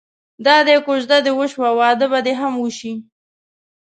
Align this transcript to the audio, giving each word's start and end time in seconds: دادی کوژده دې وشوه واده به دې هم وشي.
دادی 0.45 0.77
کوژده 0.85 1.17
دې 1.25 1.31
وشوه 1.39 1.69
واده 1.79 2.05
به 2.11 2.19
دې 2.25 2.33
هم 2.41 2.53
وشي. 2.63 2.93